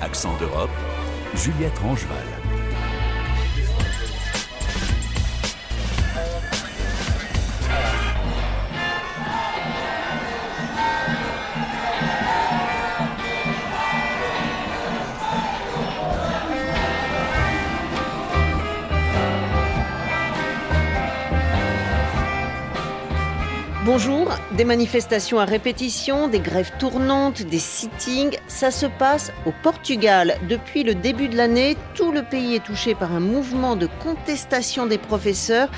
[0.00, 0.70] Accent d'Europe,
[1.34, 2.41] Juliette Rangeval.
[23.94, 30.38] Bonjour, des manifestations à répétition, des grèves tournantes, des sittings, ça se passe au Portugal.
[30.48, 34.86] Depuis le début de l'année, tout le pays est touché par un mouvement de contestation
[34.86, 35.68] des professeurs.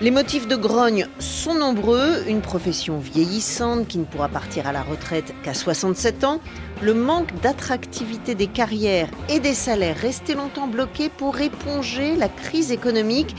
[0.00, 4.82] Les motifs de grogne sont nombreux, une profession vieillissante qui ne pourra partir à la
[4.82, 6.40] retraite qu'à 67 ans,
[6.80, 12.70] le manque d'attractivité des carrières et des salaires restés longtemps bloqués pour éponger la crise
[12.70, 13.34] économique.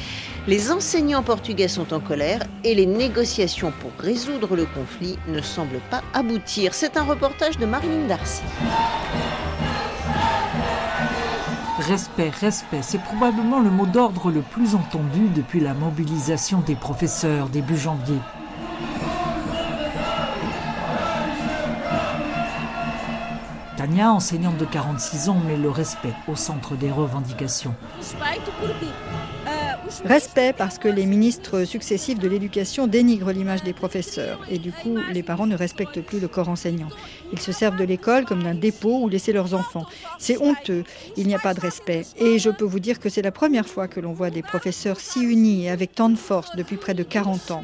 [0.49, 5.79] Les enseignants portugais sont en colère et les négociations pour résoudre le conflit ne semblent
[5.91, 6.73] pas aboutir.
[6.73, 8.41] C'est un reportage de Marilyn Darcy.
[11.77, 17.47] Respect, respect, c'est probablement le mot d'ordre le plus entendu depuis la mobilisation des professeurs
[17.49, 18.17] début janvier.
[23.77, 27.75] Tania, enseignante de 46 ans, met le respect au centre des revendications.
[30.05, 34.97] Respect parce que les ministres successifs de l'éducation dénigrent l'image des professeurs et du coup
[35.11, 36.87] les parents ne respectent plus le corps enseignant.
[37.33, 39.85] Ils se servent de l'école comme d'un dépôt où laisser leurs enfants.
[40.17, 40.83] C'est honteux,
[41.17, 42.05] il n'y a pas de respect.
[42.17, 44.99] Et je peux vous dire que c'est la première fois que l'on voit des professeurs
[44.99, 47.63] si unis et avec tant de force depuis près de 40 ans.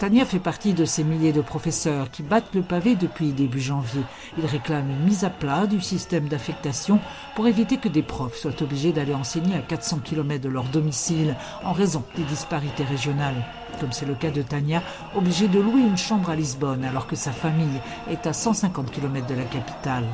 [0.00, 4.02] Tania fait partie de ces milliers de professeurs qui battent le pavé depuis début janvier.
[4.36, 6.98] Ils réclament une mise à plat du système d'affectation
[7.36, 11.36] pour éviter que des profs soient obligés d'aller enseigner à 400 km de leur domicile
[11.64, 13.46] en raison des disparités régionales.
[13.80, 14.82] Comme c'est le cas de Tania,
[15.14, 19.26] obligée de louer une chambre à Lisbonne alors que sa famille est à 150 km
[19.26, 20.04] de la capitale.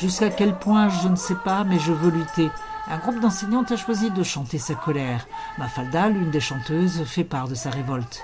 [0.00, 2.48] Jusqu'à quel point, je ne sais pas, mais je veux lutter.
[2.88, 5.28] Un groupe d'enseignantes a choisi de chanter sa colère.
[5.58, 8.22] Mafalda, l'une des chanteuses, fait part de sa révolte.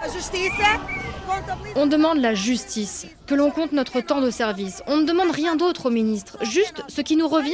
[1.75, 4.83] On demande la justice, que l'on compte notre temps de service.
[4.87, 7.53] On ne demande rien d'autre au ministre, juste ce qui nous revient.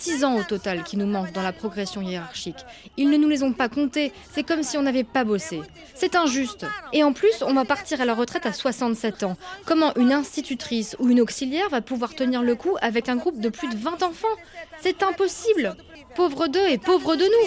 [0.00, 2.64] Six ans au total qui nous manquent dans la progression hiérarchique.
[2.96, 5.60] Ils ne nous les ont pas comptés, c'est comme si on n'avait pas bossé.
[5.94, 6.66] C'est injuste.
[6.92, 9.36] Et en plus, on va partir à la retraite à 67 ans.
[9.64, 13.48] Comment une institutrice ou une auxiliaire va pouvoir tenir le coup avec un groupe de
[13.48, 14.26] plus de 20 enfants?
[14.80, 15.76] C'est impossible.
[16.16, 17.46] Pauvres d'eux et pauvres de nous.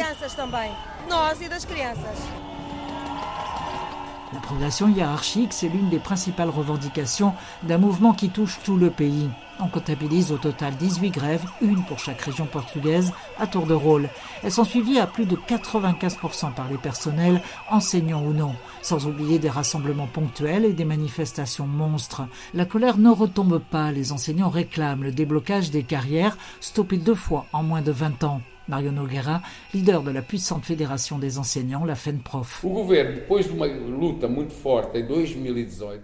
[4.34, 9.29] La progression hiérarchique, c'est l'une des principales revendications d'un mouvement qui touche tout le pays.
[9.59, 14.09] On comptabilise au total 18 grèves, une pour chaque région portugaise, à tour de rôle.
[14.43, 19.39] Elles sont suivies à plus de 95% par les personnels, enseignants ou non, sans oublier
[19.39, 22.23] des rassemblements ponctuels et des manifestations monstres.
[22.53, 27.45] La colère ne retombe pas, les enseignants réclament le déblocage des carrières, stoppées deux fois
[27.53, 28.41] en moins de 20 ans.
[28.67, 29.41] Mario Nogueira,
[29.73, 32.65] leader de la puissante fédération des enseignants, la FENPROF.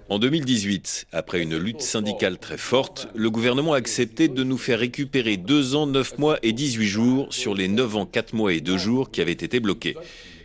[0.10, 4.80] En 2018, après une lutte syndicale très forte, le gouvernement a accepté de nous faire
[4.80, 8.62] récupérer deux ans, neuf mois et 18 jours sur les neuf ans, quatre mois et
[8.62, 9.96] deux jours qui avaient été bloqués.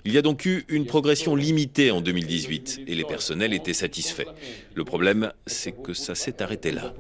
[0.06, 4.28] Il y a donc eu une progression limitée en 2018 et les personnels étaient satisfaits.
[4.75, 6.94] Le problème, c'est que ça s'est arrêté là.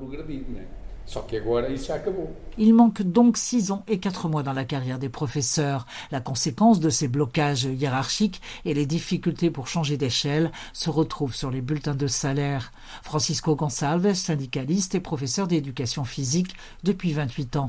[2.58, 5.86] Il manque donc six ans et quatre mois dans la carrière des professeurs.
[6.10, 11.50] La conséquence de ces blocages hiérarchiques et les difficultés pour changer d'échelle se retrouvent sur
[11.50, 12.72] les bulletins de salaire.
[13.02, 17.68] Francisco Gonçalves, syndicaliste et professeur d'éducation physique depuis 28 ans.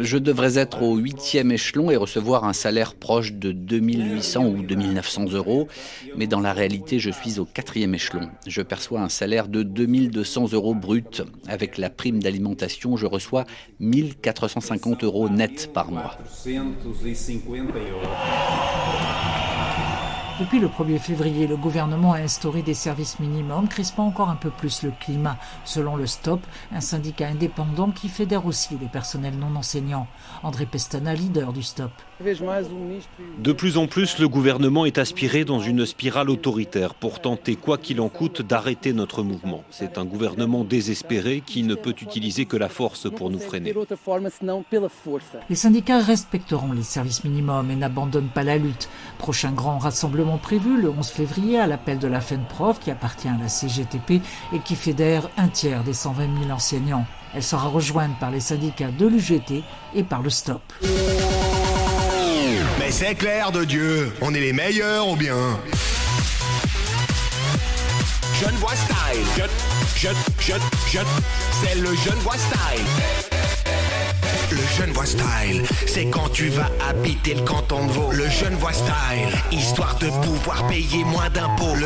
[0.00, 5.26] Je devrais être au huitième échelon et recevoir un salaire proche de 2800 ou 2900
[5.32, 5.68] euros,
[6.16, 8.28] mais dans la réalité, je suis au quatrième échelon.
[8.46, 13.44] Je perçois un salaire de 2200 euros brut avec la prime d'alimentation, je reçois
[13.80, 16.16] 1450 euros net par mois.
[20.40, 24.50] Depuis le 1er février, le gouvernement a instauré des services minimums, crispant encore un peu
[24.50, 26.40] plus le climat, selon le STOP,
[26.72, 30.06] un syndicat indépendant qui fédère aussi les personnels non enseignants.
[30.44, 31.90] André Pestana, leader du STOP.
[32.20, 37.78] De plus en plus, le gouvernement est aspiré dans une spirale autoritaire pour tenter, quoi
[37.78, 39.62] qu'il en coûte, d'arrêter notre mouvement.
[39.70, 43.72] C'est un gouvernement désespéré qui ne peut utiliser que la force pour nous freiner.
[45.48, 48.88] Les syndicats respecteront les services minimums et n'abandonnent pas la lutte.
[49.18, 53.38] Prochain grand rassemblement prévu le 11 février à l'appel de la FENPROF qui appartient à
[53.40, 54.22] la CGTP
[54.52, 57.06] et qui fédère un tiers des 120 000 enseignants.
[57.34, 59.62] Elle sera rejointe par les syndicats de l'UGT
[59.94, 60.62] et par le STOP.
[62.88, 65.60] Mais c'est clair de Dieu, on est les meilleurs ou bien?
[68.40, 69.50] Genevois style, jeune,
[69.94, 71.06] jeune, jeune, jeune,
[71.62, 73.37] c'est le Genevois style.
[74.58, 78.10] Le Genevois style, c'est quand tu vas habiter le canton de Vaud.
[78.10, 81.76] Le style, histoire de pouvoir payer moins d'impôts.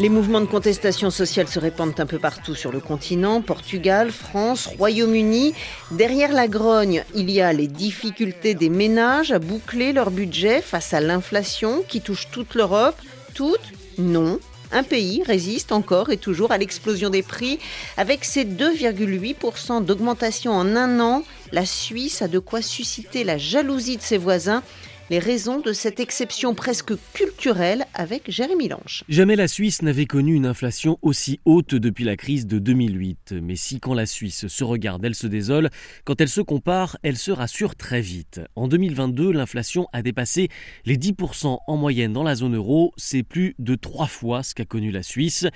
[0.00, 4.68] Les mouvements de contestation sociale se répandent un peu partout sur le continent, Portugal, France,
[4.78, 5.54] Royaume-Uni.
[5.92, 10.92] Derrière la grogne, il y a les difficultés des ménages à boucler leur budget face
[10.94, 12.96] à l'inflation qui touche toute l'Europe.
[13.34, 13.60] Toute
[13.96, 14.40] Non.
[14.72, 17.58] Un pays résiste encore et toujours à l'explosion des prix.
[17.96, 21.22] Avec ses 2,8% d'augmentation en un an,
[21.52, 24.62] la Suisse a de quoi susciter la jalousie de ses voisins
[25.10, 29.04] les raisons de cette exception presque culturelle avec Jérémy Lange.
[29.08, 33.34] Jamais la Suisse n'avait connu une inflation aussi haute depuis la crise de 2008.
[33.42, 35.70] Mais si quand la Suisse se regarde, elle se désole,
[36.04, 38.40] quand elle se compare, elle se rassure très vite.
[38.54, 40.48] En 2022, l'inflation a dépassé
[40.84, 42.92] les 10% en moyenne dans la zone euro.
[42.96, 45.46] C'est plus de trois fois ce qu'a connu la Suisse.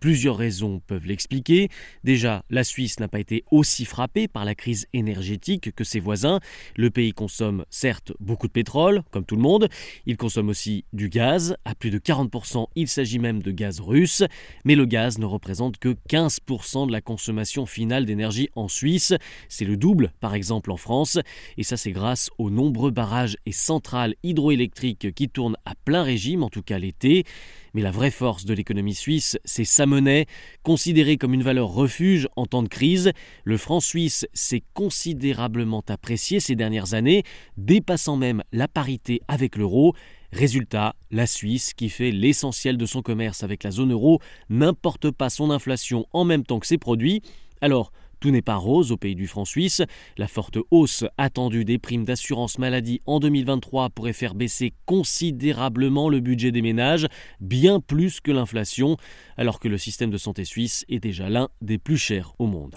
[0.00, 1.68] Plusieurs raisons peuvent l'expliquer.
[2.02, 6.40] Déjà, la Suisse n'a pas été aussi frappée par la crise énergétique que ses voisins.
[6.76, 9.68] Le pays consomme certes beaucoup de pétrole, comme tout le monde.
[10.06, 11.56] Il consomme aussi du gaz.
[11.64, 14.22] À plus de 40%, il s'agit même de gaz russe.
[14.64, 19.14] Mais le gaz ne représente que 15% de la consommation finale d'énergie en Suisse.
[19.48, 21.18] C'est le double, par exemple, en France.
[21.56, 26.42] Et ça, c'est grâce aux nombreux barrages et centrales hydroélectriques qui tournent à plein régime,
[26.42, 27.24] en tout cas l'été.
[27.74, 30.26] Mais la vraie force de l'économie suisse, c'est sa monnaie,
[30.62, 33.12] considérée comme une valeur refuge en temps de crise.
[33.44, 37.22] Le franc suisse s'est considérablement apprécié ces dernières années,
[37.56, 39.94] dépassant même la parité avec l'euro.
[40.32, 45.28] Résultat, la Suisse, qui fait l'essentiel de son commerce avec la zone euro, n'importe pas
[45.28, 47.20] son inflation en même temps que ses produits.
[47.60, 47.92] Alors,
[48.22, 49.82] tout n'est pas rose au pays du franc suisse.
[50.16, 56.20] La forte hausse attendue des primes d'assurance maladie en 2023 pourrait faire baisser considérablement le
[56.20, 57.08] budget des ménages,
[57.40, 58.96] bien plus que l'inflation,
[59.36, 62.72] alors que le système de santé suisse est déjà l'un des plus chers au monde.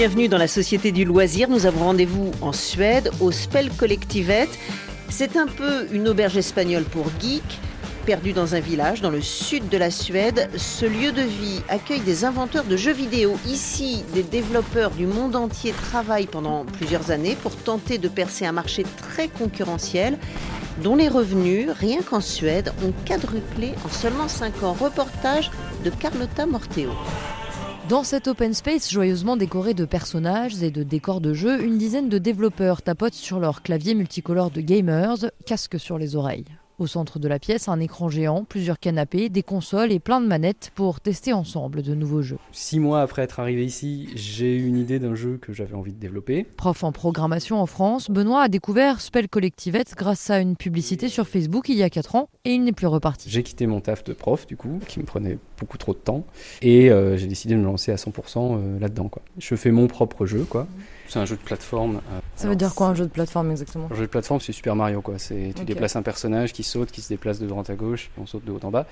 [0.00, 1.50] Bienvenue dans la Société du loisir.
[1.50, 4.48] Nous avons rendez-vous en Suède, au Spell Collectivet.
[5.10, 7.58] C'est un peu une auberge espagnole pour geeks.
[8.06, 12.00] Perdu dans un village dans le sud de la Suède, ce lieu de vie accueille
[12.00, 13.36] des inventeurs de jeux vidéo.
[13.46, 18.52] Ici, des développeurs du monde entier travaillent pendant plusieurs années pour tenter de percer un
[18.52, 20.16] marché très concurrentiel
[20.82, 24.72] dont les revenus, rien qu'en Suède, ont quadruplé en seulement 5 ans.
[24.72, 25.50] Reportage
[25.84, 26.88] de Carlotta Morteo.
[27.90, 32.08] Dans cet open space joyeusement décoré de personnages et de décors de jeux, une dizaine
[32.08, 36.44] de développeurs tapotent sur leur clavier multicolore de gamers, casque sur les oreilles.
[36.80, 40.26] Au centre de la pièce, un écran géant, plusieurs canapés, des consoles et plein de
[40.26, 42.38] manettes pour tester ensemble de nouveaux jeux.
[42.52, 45.92] Six mois après être arrivé ici, j'ai eu une idée d'un jeu que j'avais envie
[45.92, 46.44] de développer.
[46.56, 51.28] Prof en programmation en France, Benoît a découvert Spell Collectivet grâce à une publicité sur
[51.28, 53.28] Facebook il y a 4 ans et il n'est plus reparti.
[53.28, 56.24] J'ai quitté mon taf de prof du coup, qui me prenait beaucoup trop de temps,
[56.62, 59.10] et euh, j'ai décidé de me lancer à 100% euh, là-dedans.
[59.10, 59.20] Quoi.
[59.36, 60.66] Je fais mon propre jeu, quoi.
[61.08, 61.96] C'est un jeu de plateforme.
[61.96, 64.52] euh, Ça veut dire quoi un jeu de plateforme exactement Un jeu de plateforme, c'est
[64.52, 65.18] Super Mario, quoi.
[65.18, 68.26] C'est tu déplaces un personnage qui saute, qui se déplace de droite à gauche, on
[68.26, 68.86] saute de haut en bas,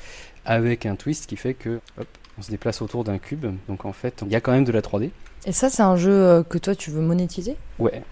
[0.44, 2.06] avec un twist qui fait que, hop,
[2.38, 3.46] on se déplace autour d'un cube.
[3.68, 5.10] Donc en fait, il y a quand même de la 3D.
[5.46, 7.56] Et ça, c'est un jeu euh, que toi tu veux monétiser?
[7.78, 8.02] Ouais,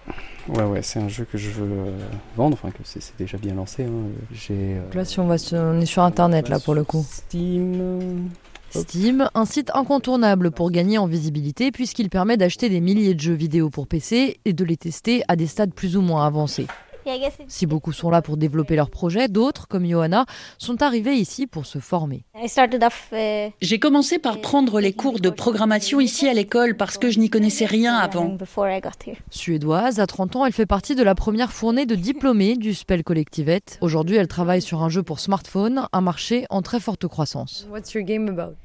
[0.47, 1.91] ouais, ouais, c'est un jeu que je veux euh,
[2.37, 3.83] vendre, enfin que c'est c'est déjà bien lancé.
[3.83, 3.91] hein.
[4.31, 4.53] J'ai.
[4.77, 7.05] euh, Là, si on, va sur- on est sur internet là pour le coup.
[7.11, 8.29] Steam.
[8.69, 13.33] Steam, un site incontournable pour gagner en visibilité puisqu'il permet d'acheter des milliers de jeux
[13.33, 16.67] vidéo pour PC et de les tester à des stades plus ou moins avancés.
[17.47, 20.25] Si beaucoup sont là pour développer leurs projets, d'autres, comme Johanna,
[20.57, 22.25] sont arrivés ici pour se former.
[23.61, 27.29] J'ai commencé par prendre les cours de programmation ici à l'école parce que je n'y
[27.29, 28.37] connaissais rien avant.
[29.29, 33.03] Suédoise, à 30 ans, elle fait partie de la première fournée de diplômés du Spell
[33.03, 33.61] Collectivet.
[33.81, 37.67] Aujourd'hui, elle travaille sur un jeu pour smartphone, un marché en très forte croissance.
[37.71, 38.55] What's your game about?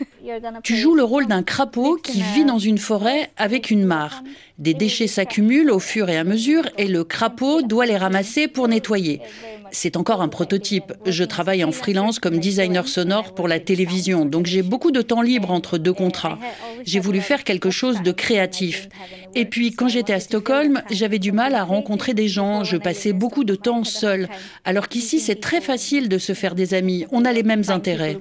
[0.64, 4.22] Tu joues le rôle d'un crapaud qui vit dans une forêt avec une mare.
[4.58, 8.66] Des déchets s'accumulent au fur et à mesure et le crapaud doit les ramasser pour
[8.66, 9.20] nettoyer.
[9.70, 10.92] C'est encore un prototype.
[11.06, 15.22] Je travaille en freelance comme designer sonore pour la télévision, donc j'ai beaucoup de temps
[15.22, 16.38] libre entre deux contrats.
[16.84, 18.88] J'ai voulu faire quelque chose de créatif.
[19.34, 22.64] Et puis, quand j'étais à Stockholm, j'avais du mal à rencontrer des gens.
[22.64, 24.28] Je passais beaucoup de temps seul.
[24.64, 27.06] Alors qu'ici, c'est très facile de se faire des amis.
[27.10, 28.16] On a les mêmes intérêts.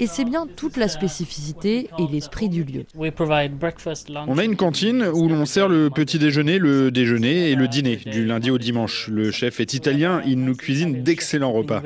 [0.00, 2.84] Et c'est bien toute la spécificité et l'esprit du lieu.
[2.96, 7.96] On a une cantine où l'on sert le petit déjeuner, le déjeuner et le dîner,
[7.96, 9.08] du lundi au dimanche.
[9.08, 11.82] Le chef est italien, il nous cuisine d'excellents repas.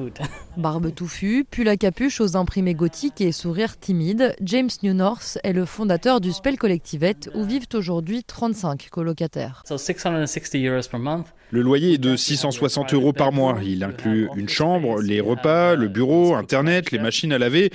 [0.56, 5.64] Barbe touffue, pull à capuche aux imprimés gothiques et sourire timide, James Newnorth est le
[5.64, 9.62] fondateur du Spell Collectivette où vivent aujourd'hui 35 colocataires.
[11.52, 13.58] Le loyer est de 660 euros par mois.
[13.64, 17.70] Il inclut une chambre, les repas, le bureau, Internet, les machines à laver,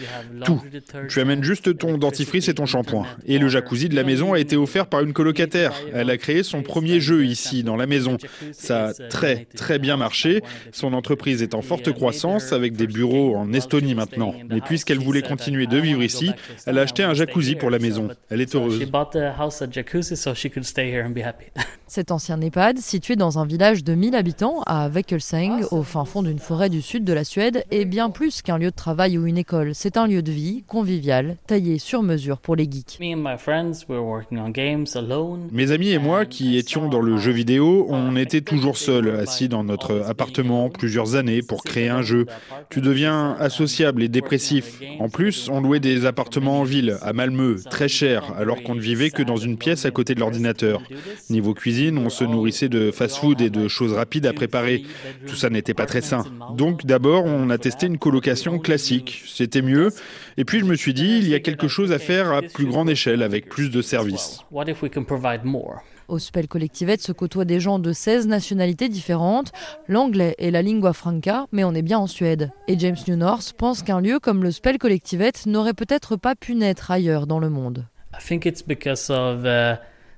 [0.45, 0.61] tout.
[1.09, 3.05] Tu amènes juste ton dentifrice et ton shampoing.
[3.25, 5.73] Et le jacuzzi de la maison a été offert par une colocataire.
[5.93, 8.17] Elle a créé son premier jeu ici, dans la maison.
[8.51, 10.41] Ça a très, très bien marché.
[10.71, 14.33] Son entreprise est en forte croissance avec des bureaux en Estonie maintenant.
[14.49, 16.31] Mais puisqu'elle voulait continuer de vivre ici,
[16.65, 18.09] elle a acheté un jacuzzi pour la maison.
[18.29, 18.79] Elle est heureuse.
[21.93, 26.23] Cet ancien EHPAD, situé dans un village de 1000 habitants à Väckelseng, au fin fond
[26.23, 29.27] d'une forêt du sud de la Suède, est bien plus qu'un lieu de travail ou
[29.27, 29.75] une école.
[29.75, 32.97] C'est un lieu de vie, convivial, taillé sur mesure pour les geeks.
[35.51, 39.49] Mes amis et moi, qui étions dans le jeu vidéo, on était toujours seuls, assis
[39.49, 42.25] dans notre appartement plusieurs années pour créer un jeu.
[42.69, 44.79] Tu deviens associable et dépressif.
[44.99, 48.79] En plus, on louait des appartements en ville, à Malmö, très chers, alors qu'on ne
[48.79, 50.81] vivait que dans une pièce à côté de l'ordinateur.
[51.29, 54.83] Niveau cuisine, on se nourrissait de fast-food et de choses rapides à préparer.
[55.27, 56.25] Tout ça n'était pas très sain.
[56.55, 59.23] Donc d'abord, on a testé une colocation classique.
[59.27, 59.89] C'était mieux.
[60.37, 62.65] Et puis je me suis dit, il y a quelque chose à faire à plus
[62.65, 64.39] grande échelle, avec plus de services.
[66.07, 69.53] Au Spell Collectivette se côtoient des gens de 16 nationalités différentes.
[69.87, 72.51] L'anglais est la lingua franca, mais on est bien en Suède.
[72.67, 76.91] Et James Newnorth pense qu'un lieu comme le Spell Collectivette n'aurait peut-être pas pu naître
[76.91, 77.85] ailleurs dans le monde.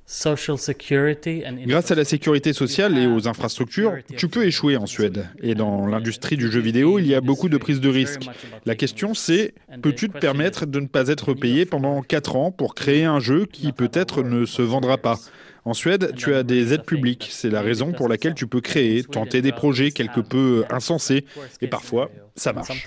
[0.06, 5.28] Grâce à la sécurité sociale et aux infrastructures, tu peux échouer en Suède.
[5.42, 8.30] Et dans l'industrie du jeu vidéo, il y a beaucoup de prises de risques.
[8.66, 12.76] La question c'est, peux-tu te permettre de ne pas être payé pendant 4 ans pour
[12.76, 15.20] créer un jeu qui peut-être ne se vendra pas?
[15.66, 17.30] En Suède, tu as des aides publiques.
[17.32, 21.26] C'est la raison pour laquelle tu peux créer, tenter des projets quelque peu insensés.
[21.62, 22.86] Et parfois, ça marche.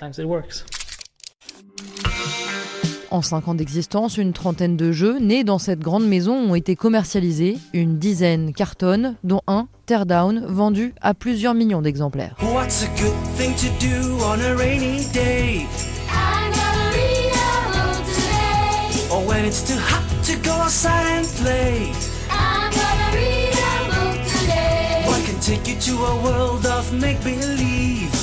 [3.09, 6.75] En 5 ans d'existence, une trentaine de jeux nés dans cette grande maison ont été
[6.75, 12.35] commercialisés, une dizaine cartonnent, dont un, Teardown, vendu à plusieurs millions d'exemplaires.
[12.41, 15.65] What's a good thing to do on a rainy day?
[16.09, 19.13] I'm gonna read a book today.
[19.13, 21.91] Or when it's too hot to go outside and play?
[22.29, 25.03] I'm gonna read a book today.
[25.05, 28.16] What can take you to a world of make-believe?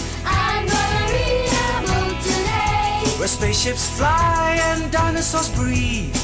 [3.25, 6.15] Where spaceships fly and dinosaurs breathe.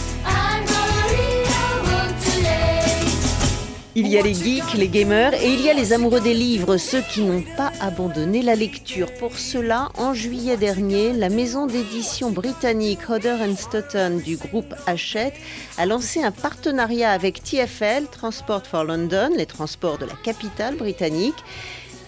[3.97, 6.76] Il y a les geeks, les gamers et il y a les amoureux des livres,
[6.76, 9.12] ceux qui n'ont pas abandonné la lecture.
[9.14, 15.35] Pour cela, en juillet dernier, la maison d'édition britannique Hodder Stoughton du groupe Hachette
[15.78, 21.42] a lancé un partenariat avec TFL, Transport for London, les transports de la capitale britannique.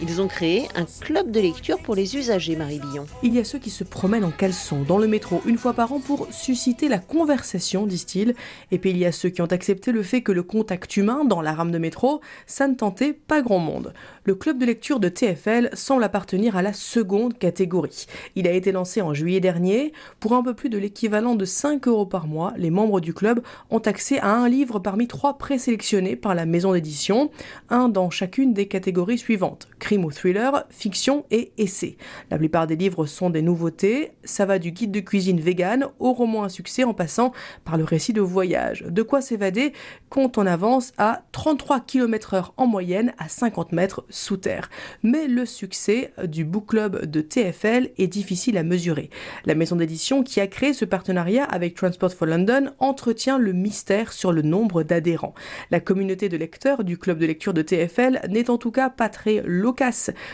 [0.05, 3.07] Ils ont créé un club de lecture pour les usagers, Marie Billon.
[3.23, 5.93] Il y a ceux qui se promènent en caleçon dans le métro une fois par
[5.93, 8.35] an pour susciter la conversation, disent-ils.
[8.73, 11.25] Et puis il y a ceux qui ont accepté le fait que le contact humain
[11.25, 13.95] dans la rame de métro, ça ne tentait pas grand monde.
[14.25, 18.07] Le club de lecture de TFL semble appartenir à la seconde catégorie.
[18.35, 19.93] Il a été lancé en juillet dernier.
[20.19, 23.41] Pour un peu plus de l'équivalent de 5 euros par mois, les membres du club
[23.71, 27.31] ont accès à un livre parmi trois présélectionnés par la maison d'édition,
[27.69, 31.99] un dans chacune des catégories suivantes crime ou thriller, fiction et essai.
[32.31, 36.15] La plupart des livres sont des nouveautés, ça va du guide de cuisine vegan au
[36.15, 37.33] roman à succès en passant
[37.67, 38.87] par le récit de voyage.
[38.89, 39.75] De quoi s'évader
[40.09, 44.71] quand on avance à 33 km/h en moyenne à 50 mètres sous terre.
[45.03, 49.11] Mais le succès du book club de TFL est difficile à mesurer.
[49.45, 54.15] La maison d'édition qui a créé ce partenariat avec Transport for London entretient le mystère
[54.15, 55.35] sur le nombre d'adhérents.
[55.71, 59.11] La communauté de lecteurs du club de lecture de TFL n'est en tout cas pas
[59.11, 59.82] très locale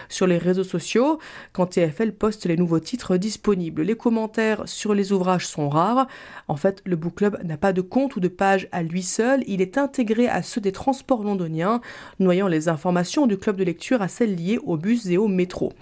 [0.09, 1.19] sur les réseaux sociaux
[1.53, 3.83] quand TFL poste les nouveaux titres disponibles.
[3.83, 6.07] Les commentaires sur les ouvrages sont rares.
[6.49, 9.43] En fait, le book club n'a pas de compte ou de page à lui seul,
[9.47, 11.81] il est intégré à ceux des transports londoniens,
[12.19, 15.73] noyant les informations du club de lecture à celles liées aux bus et au métro.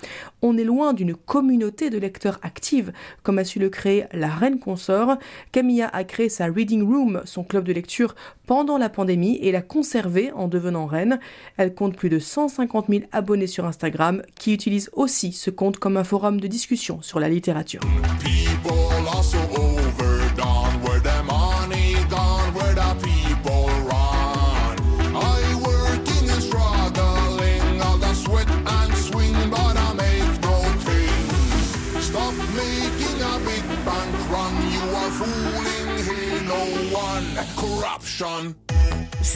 [0.43, 2.93] On est loin d'une communauté de lecteurs active,
[3.23, 5.17] comme a su le créer la reine consort.
[5.53, 8.15] Camilla a créé sa Reading Room, son club de lecture,
[8.47, 11.21] pendant la pandémie et l'a conservé en devenant reine.
[11.57, 15.97] Elle compte plus de 150 000 abonnés sur Instagram qui utilisent aussi ce compte comme
[15.97, 17.81] un forum de discussion sur la littérature.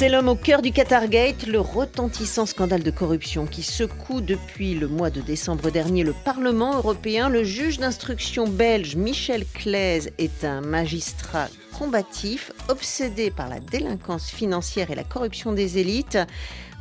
[0.01, 4.89] C'est l'homme au cœur du Qatargate, le retentissant scandale de corruption qui secoue depuis le
[4.89, 7.29] mois de décembre dernier le Parlement européen.
[7.29, 14.91] Le juge d'instruction belge Michel Claise est un magistrat combatif, obsédé par la délinquance financière
[14.91, 16.17] et la corruption des élites.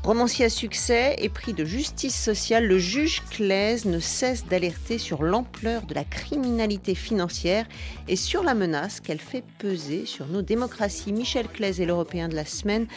[0.04, 5.24] Romancier à succès et prix de justice sociale, le juge Claise ne cesse d'alerter sur
[5.24, 7.66] l'ampleur de la criminalité financière
[8.08, 11.12] et sur la menace qu'elle fait peser sur nos démocraties.
[11.12, 12.88] Michel Claise est l'Européen de la semaine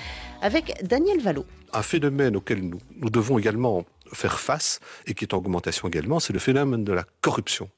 [0.43, 1.45] avec Daniel Valo.
[1.73, 6.21] Un phénomène auquel nous, nous devons également faire face et qui est en augmentation également,
[6.21, 7.69] c'est le phénomène de la corruption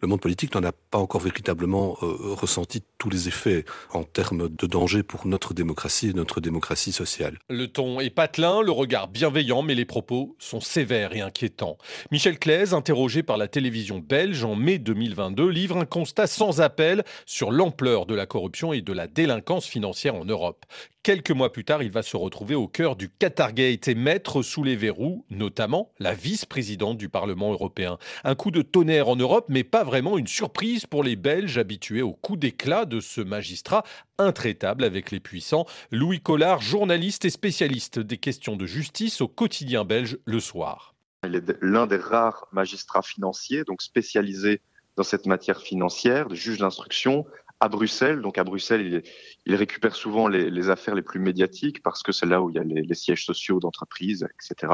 [0.00, 4.48] le monde politique n'en a pas encore véritablement euh, ressenti tous les effets en termes
[4.48, 7.38] de danger pour notre démocratie et notre démocratie sociale.
[7.48, 11.76] Le ton est patelin, le regard bienveillant, mais les propos sont sévères et inquiétants.
[12.10, 17.04] Michel Claise, interrogé par la télévision belge en mai 2022, livre un constat sans appel
[17.26, 20.64] sur l'ampleur de la corruption et de la délinquance financière en Europe.
[21.02, 24.62] Quelques mois plus tard, il va se retrouver au cœur du Qatargate et mettre sous
[24.62, 27.96] les verrous, notamment la vice-présidente du Parlement européen.
[28.22, 32.02] Un coup de tonnerre en Europe, mais pas vraiment une surprise pour les Belges habitués
[32.02, 33.82] au coup d'éclat de ce magistrat
[34.18, 35.64] intraitable avec les puissants.
[35.90, 40.94] Louis Collard, journaliste et spécialiste des questions de justice au quotidien belge le soir.
[41.24, 44.60] Il est l'un des rares magistrats financiers, donc spécialisés
[44.96, 47.24] dans cette matière financière, de juge d'instruction,
[47.60, 48.20] à Bruxelles.
[48.22, 49.02] Donc à Bruxelles,
[49.46, 52.58] il, récupère souvent les, affaires les plus médiatiques parce que c'est là où il y
[52.58, 54.72] a les, sièges sociaux d'entreprises, etc.,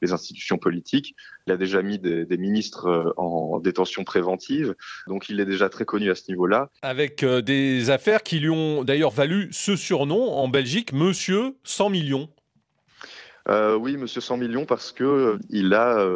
[0.00, 1.14] les institutions politiques.
[1.46, 4.74] Il a déjà mis des, ministres euh, en détention préventive,
[5.08, 6.70] donc il est déjà très connu à ce niveau-là.
[6.82, 11.90] Avec euh, des affaires qui lui ont d'ailleurs valu ce surnom en Belgique, Monsieur 100
[11.90, 12.30] millions.
[13.48, 16.06] Euh, oui, Monsieur 100 millions, parce que il a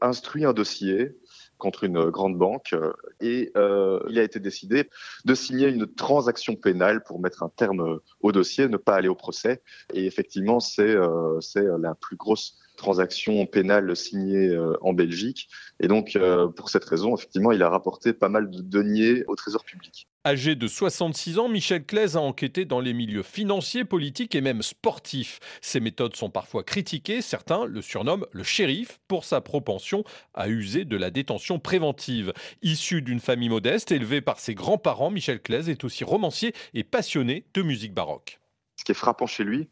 [0.00, 1.16] instruit un dossier
[1.58, 4.88] contre une grande banque euh, et euh, il a été décidé
[5.24, 9.14] de signer une transaction pénale pour mettre un terme au dossier, ne pas aller au
[9.14, 9.62] procès.
[9.92, 15.48] Et effectivement, c'est euh, c'est la plus grosse transaction pénale signée en Belgique.
[15.80, 16.18] Et donc,
[16.56, 20.08] pour cette raison, effectivement, il a rapporté pas mal de deniers au Trésor public.
[20.24, 24.60] Âgé de 66 ans, Michel Claise a enquêté dans les milieux financiers, politiques et même
[24.60, 25.38] sportifs.
[25.60, 30.02] Ses méthodes sont parfois critiquées, certains le surnomment le shérif pour sa propension
[30.34, 32.32] à user de la détention préventive.
[32.62, 37.44] Issu d'une famille modeste, élevé par ses grands-parents, Michel Claise est aussi romancier et passionné
[37.54, 38.40] de musique baroque.
[38.74, 39.68] Ce qui est frappant chez lui,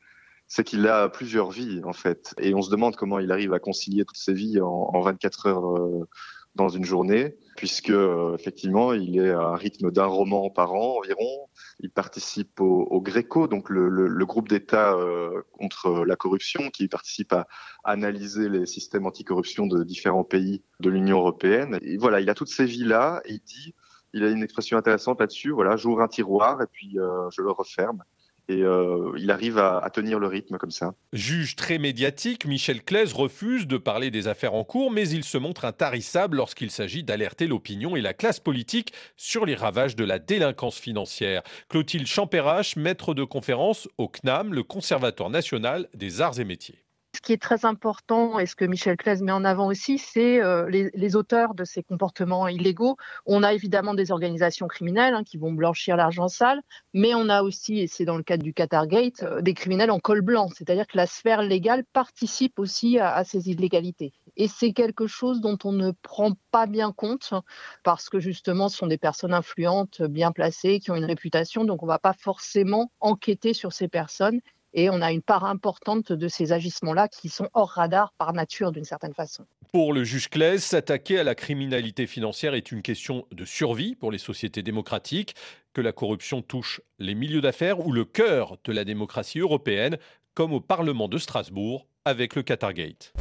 [0.55, 2.33] c'est qu'il a plusieurs vies en fait.
[2.39, 5.77] Et on se demande comment il arrive à concilier toutes ces vies en, 24 heures.
[5.77, 6.09] Euh,
[6.55, 10.99] dans une journée, puisque euh, effectivement, il est à un rythme d'un roman par an
[10.99, 11.49] environ.
[11.81, 17.33] Il participe au, au Gréco, donc le, groupe d'État euh, contre la corruption, qui participe
[17.33, 17.49] à
[17.83, 21.81] analyser les systèmes anticorruption de différents pays de l'Union européenne.
[21.83, 23.75] Et voilà, il a toutes ces vies-là, et il dit,
[24.13, 25.51] il a une expression intéressante là-dessus.
[25.51, 26.99] Voilà, j'ouvre un tiroir et puis
[27.33, 28.05] je le referme
[28.49, 30.95] et euh, il arrive à, tenir le rythme comme ça.
[31.13, 35.39] Juge très médiatique, Michel Claise refuse de parler des affaires en cours, mais il se
[35.39, 40.19] montre intarissable lorsqu'il s'agit d'alerter l'opinion et la classe politique sur les ravages de la
[40.19, 41.43] délinquance financière.
[41.69, 46.84] Clotilde Champérache, maître de conférence au CNAM, le Conservatoire national des arts et métiers.
[47.15, 50.43] Ce qui est très important et ce que Michel Claise met en avant aussi, c'est
[50.43, 52.97] euh, les, auteurs de ces comportements illégaux.
[53.25, 56.61] On a évidemment des organisations criminelles hein, qui vont blanchir l'argent sale,
[56.93, 60.01] mais on a aussi, et c'est dans le cadre du Qatargate, euh, des criminels en
[60.01, 64.13] col blanc, c'est-à-dire que la sphère légale participe aussi à, ces illégalités.
[64.37, 67.33] Et c'est quelque chose dont on ne prend pas bien compte
[67.85, 71.85] parce que justement, ce sont des personnes influentes, bien placées, qui ont une réputation, donc
[71.85, 74.41] on ne va pas forcément enquêter sur ces personnes
[74.75, 78.73] et on a une part importante de ces agissements-là qui sont hors radar par nature
[78.73, 79.47] d'une certaine façon.
[79.73, 84.13] Pour le juge Claes, s'attaquer à la criminalité financière est une question de survie pour
[84.13, 85.35] les sociétés démocratiques,
[85.73, 89.97] que la corruption touche les milieux d'affaires ou le cœur de la démocratie européenne,
[90.35, 93.13] comme au Parlement de Strasbourg avec le Qatargate.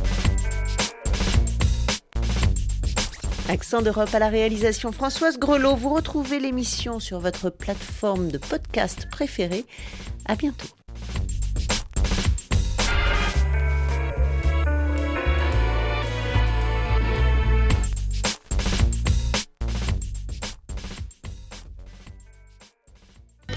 [3.49, 5.75] Accent d'Europe à la réalisation Françoise Grelot.
[5.75, 9.65] Vous retrouvez l'émission sur votre plateforme de podcast préférée.
[10.25, 10.67] À bientôt.